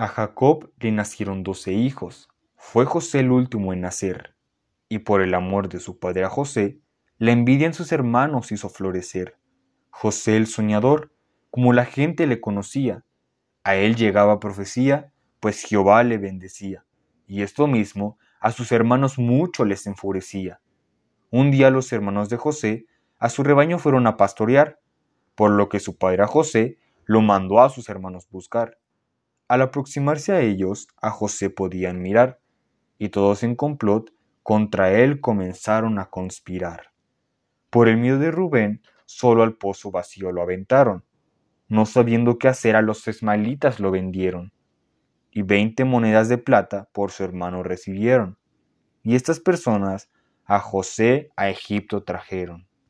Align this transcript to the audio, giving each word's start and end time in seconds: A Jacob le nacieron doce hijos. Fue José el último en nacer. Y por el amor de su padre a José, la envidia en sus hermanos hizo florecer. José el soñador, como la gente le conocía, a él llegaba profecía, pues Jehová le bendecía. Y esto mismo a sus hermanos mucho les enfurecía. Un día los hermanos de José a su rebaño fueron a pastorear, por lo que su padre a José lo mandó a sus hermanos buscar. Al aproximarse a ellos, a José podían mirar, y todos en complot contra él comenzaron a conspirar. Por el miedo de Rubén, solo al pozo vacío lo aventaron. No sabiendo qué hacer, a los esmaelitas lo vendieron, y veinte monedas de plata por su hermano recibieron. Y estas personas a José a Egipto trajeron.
A 0.00 0.06
Jacob 0.06 0.70
le 0.78 0.92
nacieron 0.92 1.42
doce 1.42 1.72
hijos. 1.72 2.28
Fue 2.54 2.84
José 2.84 3.18
el 3.18 3.32
último 3.32 3.72
en 3.72 3.80
nacer. 3.80 4.36
Y 4.88 5.00
por 5.00 5.20
el 5.22 5.34
amor 5.34 5.68
de 5.68 5.80
su 5.80 5.98
padre 5.98 6.22
a 6.22 6.28
José, 6.28 6.78
la 7.18 7.32
envidia 7.32 7.66
en 7.66 7.74
sus 7.74 7.90
hermanos 7.90 8.52
hizo 8.52 8.68
florecer. 8.68 9.38
José 9.90 10.36
el 10.36 10.46
soñador, 10.46 11.12
como 11.50 11.72
la 11.72 11.84
gente 11.84 12.28
le 12.28 12.40
conocía, 12.40 13.04
a 13.64 13.74
él 13.74 13.96
llegaba 13.96 14.38
profecía, 14.38 15.12
pues 15.40 15.64
Jehová 15.64 16.04
le 16.04 16.18
bendecía. 16.18 16.84
Y 17.26 17.42
esto 17.42 17.66
mismo 17.66 18.18
a 18.38 18.52
sus 18.52 18.70
hermanos 18.70 19.18
mucho 19.18 19.64
les 19.64 19.84
enfurecía. 19.88 20.60
Un 21.30 21.50
día 21.50 21.70
los 21.70 21.92
hermanos 21.92 22.28
de 22.28 22.36
José 22.36 22.86
a 23.18 23.30
su 23.30 23.42
rebaño 23.42 23.80
fueron 23.80 24.06
a 24.06 24.16
pastorear, 24.16 24.78
por 25.34 25.50
lo 25.50 25.68
que 25.68 25.80
su 25.80 25.98
padre 25.98 26.22
a 26.22 26.28
José 26.28 26.78
lo 27.04 27.20
mandó 27.20 27.60
a 27.60 27.68
sus 27.68 27.88
hermanos 27.88 28.28
buscar. 28.30 28.78
Al 29.48 29.62
aproximarse 29.62 30.32
a 30.32 30.42
ellos, 30.42 30.88
a 31.00 31.10
José 31.10 31.48
podían 31.48 32.02
mirar, 32.02 32.38
y 32.98 33.08
todos 33.08 33.42
en 33.42 33.56
complot 33.56 34.12
contra 34.42 34.92
él 34.92 35.20
comenzaron 35.20 35.98
a 35.98 36.10
conspirar. 36.10 36.92
Por 37.70 37.88
el 37.88 37.96
miedo 37.96 38.18
de 38.18 38.30
Rubén, 38.30 38.82
solo 39.06 39.42
al 39.42 39.56
pozo 39.56 39.90
vacío 39.90 40.32
lo 40.32 40.42
aventaron. 40.42 41.04
No 41.66 41.86
sabiendo 41.86 42.38
qué 42.38 42.48
hacer, 42.48 42.76
a 42.76 42.82
los 42.82 43.08
esmaelitas 43.08 43.80
lo 43.80 43.90
vendieron, 43.90 44.52
y 45.30 45.42
veinte 45.42 45.86
monedas 45.86 46.28
de 46.28 46.36
plata 46.36 46.90
por 46.92 47.10
su 47.10 47.24
hermano 47.24 47.62
recibieron. 47.62 48.36
Y 49.02 49.14
estas 49.14 49.40
personas 49.40 50.10
a 50.44 50.60
José 50.60 51.30
a 51.36 51.48
Egipto 51.48 52.04
trajeron. 52.04 52.67